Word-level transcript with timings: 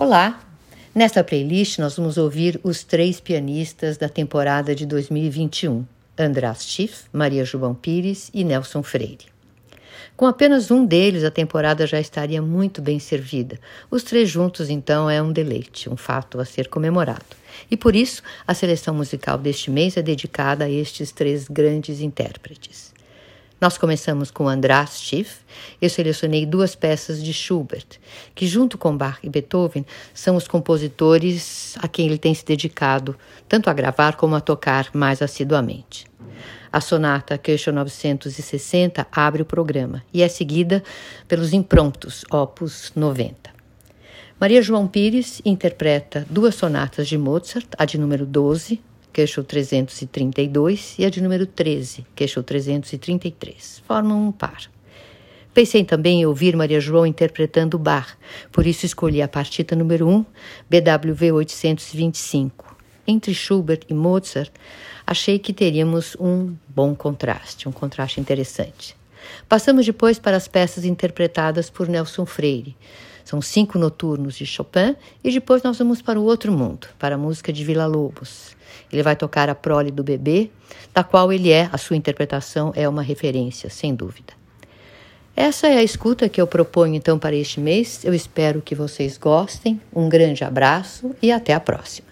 Olá! 0.00 0.38
Nesta 0.94 1.24
playlist 1.24 1.80
nós 1.80 1.96
vamos 1.96 2.16
ouvir 2.18 2.60
os 2.62 2.84
três 2.84 3.18
pianistas 3.18 3.96
da 3.96 4.08
temporada 4.08 4.72
de 4.72 4.86
2021: 4.86 5.84
András 6.16 6.62
Schiff, 6.62 7.06
Maria 7.12 7.44
João 7.44 7.74
Pires 7.74 8.30
e 8.32 8.44
Nelson 8.44 8.80
Freire. 8.84 9.26
Com 10.16 10.24
apenas 10.24 10.70
um 10.70 10.86
deles, 10.86 11.24
a 11.24 11.32
temporada 11.32 11.84
já 11.84 11.98
estaria 11.98 12.40
muito 12.40 12.80
bem 12.80 13.00
servida. 13.00 13.58
Os 13.90 14.04
três 14.04 14.30
juntos, 14.30 14.70
então, 14.70 15.10
é 15.10 15.20
um 15.20 15.32
deleite, 15.32 15.90
um 15.90 15.96
fato 15.96 16.38
a 16.38 16.44
ser 16.44 16.68
comemorado. 16.68 17.26
E 17.68 17.76
por 17.76 17.96
isso, 17.96 18.22
a 18.46 18.54
seleção 18.54 18.94
musical 18.94 19.36
deste 19.36 19.68
mês 19.68 19.96
é 19.96 20.00
dedicada 20.00 20.66
a 20.66 20.70
estes 20.70 21.10
três 21.10 21.48
grandes 21.48 22.00
intérpretes. 22.00 22.96
Nós 23.60 23.76
começamos 23.76 24.30
com 24.30 24.48
András 24.48 25.00
Schiff. 25.00 25.40
Eu 25.82 25.90
selecionei 25.90 26.46
duas 26.46 26.76
peças 26.76 27.20
de 27.22 27.32
Schubert, 27.32 27.86
que, 28.32 28.46
junto 28.46 28.78
com 28.78 28.96
Bach 28.96 29.18
e 29.20 29.28
Beethoven, 29.28 29.84
são 30.14 30.36
os 30.36 30.46
compositores 30.46 31.76
a 31.78 31.88
quem 31.88 32.06
ele 32.06 32.18
tem 32.18 32.32
se 32.32 32.44
dedicado, 32.44 33.16
tanto 33.48 33.68
a 33.68 33.72
gravar 33.72 34.14
como 34.14 34.36
a 34.36 34.40
tocar 34.40 34.90
mais 34.94 35.20
assiduamente. 35.20 36.06
A 36.72 36.80
sonata 36.80 37.36
Köchel 37.36 37.72
960 37.72 39.08
abre 39.10 39.42
o 39.42 39.46
programa 39.46 40.04
e 40.14 40.22
é 40.22 40.28
seguida 40.28 40.80
pelos 41.26 41.52
improntos, 41.52 42.24
opus 42.30 42.92
90. 42.94 43.50
Maria 44.38 44.62
João 44.62 44.86
Pires 44.86 45.42
interpreta 45.44 46.24
duas 46.30 46.54
sonatas 46.54 47.08
de 47.08 47.18
Mozart, 47.18 47.66
a 47.76 47.84
de 47.84 47.98
número 47.98 48.24
12, 48.24 48.80
Queixo 49.18 49.42
332, 49.42 50.94
e 50.96 51.04
a 51.04 51.10
de 51.10 51.20
número 51.20 51.44
13, 51.44 52.06
Queixo 52.14 52.40
333. 52.40 53.82
Formam 53.84 54.28
um 54.28 54.30
par. 54.30 54.70
Pensei 55.52 55.82
também 55.82 56.20
em 56.20 56.26
ouvir 56.26 56.54
Maria 56.54 56.78
João 56.78 57.04
interpretando 57.04 57.76
Bach, 57.80 58.16
por 58.52 58.64
isso 58.64 58.86
escolhi 58.86 59.20
a 59.20 59.26
partita 59.26 59.74
número 59.74 60.06
1, 60.06 60.24
BWV 60.70 61.32
825. 61.32 62.76
Entre 63.08 63.34
Schubert 63.34 63.80
e 63.88 63.92
Mozart, 63.92 64.52
achei 65.04 65.40
que 65.40 65.52
teríamos 65.52 66.16
um 66.20 66.54
bom 66.68 66.94
contraste, 66.94 67.68
um 67.68 67.72
contraste 67.72 68.20
interessante. 68.20 68.94
Passamos 69.48 69.84
depois 69.84 70.20
para 70.20 70.36
as 70.36 70.46
peças 70.46 70.84
interpretadas 70.84 71.68
por 71.68 71.88
Nelson 71.88 72.24
Freire. 72.24 72.76
São 73.28 73.42
cinco 73.42 73.78
noturnos 73.78 74.36
de 74.36 74.46
Chopin 74.46 74.96
e 75.22 75.30
depois 75.30 75.62
nós 75.62 75.76
vamos 75.76 76.00
para 76.00 76.18
o 76.18 76.24
outro 76.24 76.50
mundo, 76.50 76.88
para 76.98 77.16
a 77.16 77.18
música 77.18 77.52
de 77.52 77.62
Vila 77.62 77.84
Lobos. 77.84 78.56
Ele 78.90 79.02
vai 79.02 79.14
tocar 79.14 79.50
a 79.50 79.54
prole 79.54 79.90
do 79.90 80.02
bebê, 80.02 80.50
da 80.94 81.04
qual 81.04 81.30
ele 81.30 81.50
é, 81.50 81.68
a 81.70 81.76
sua 81.76 81.94
interpretação 81.94 82.72
é 82.74 82.88
uma 82.88 83.02
referência, 83.02 83.68
sem 83.68 83.94
dúvida. 83.94 84.32
Essa 85.36 85.66
é 85.66 85.76
a 85.76 85.82
escuta 85.82 86.26
que 86.26 86.40
eu 86.40 86.46
proponho 86.46 86.94
então 86.94 87.18
para 87.18 87.36
este 87.36 87.60
mês. 87.60 88.02
Eu 88.02 88.14
espero 88.14 88.62
que 88.62 88.74
vocês 88.74 89.18
gostem. 89.18 89.78
Um 89.94 90.08
grande 90.08 90.42
abraço 90.42 91.14
e 91.20 91.30
até 91.30 91.52
a 91.52 91.60
próxima. 91.60 92.07